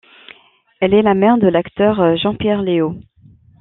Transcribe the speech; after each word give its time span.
Elle 0.79 0.95
est 0.95 1.03
la 1.03 1.13
mère 1.13 1.37
de 1.37 1.47
l'acteur 1.47 2.17
Jean-Pierre 2.17 2.63
Léaud. 2.63 2.95